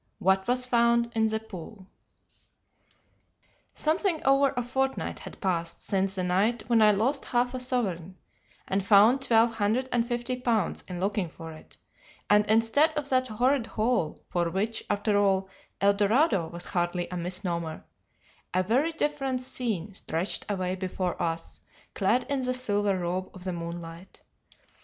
WHAT 0.17 0.47
WAS 0.47 0.65
FOUND 0.65 1.11
IN 1.13 1.27
THE 1.27 1.39
POOL 1.39 1.85
"Something 3.75 4.19
over 4.25 4.51
a 4.57 4.63
fortnight 4.63 5.19
had 5.19 5.39
passed 5.39 5.83
since 5.83 6.15
the 6.15 6.23
night 6.23 6.63
when 6.65 6.81
I 6.81 6.91
lost 6.91 7.25
half 7.25 7.53
a 7.53 7.59
sovereign 7.59 8.17
and 8.67 8.83
found 8.83 9.21
twelve 9.21 9.51
hundred 9.53 9.87
and 9.91 10.03
fifty 10.07 10.35
pounds 10.37 10.83
in 10.87 10.99
looking 10.99 11.29
for 11.29 11.51
it, 11.53 11.77
and 12.31 12.47
instead 12.47 12.93
of 12.97 13.09
that 13.09 13.27
horrid 13.27 13.67
hole, 13.67 14.17
for 14.27 14.49
which, 14.49 14.83
after 14.89 15.17
all, 15.19 15.47
Eldorado 15.81 16.47
was 16.49 16.65
hardly 16.65 17.07
a 17.11 17.17
misnomer, 17.17 17.85
a 18.55 18.63
very 18.63 18.93
different 18.93 19.43
scene 19.43 19.93
stretched 19.93 20.47
away 20.49 20.73
before 20.73 21.21
us 21.21 21.61
clad 21.93 22.25
in 22.27 22.41
the 22.43 22.55
silver 22.55 22.97
robe 22.97 23.29
of 23.35 23.43
the 23.43 23.53
moonlight. 23.53 24.23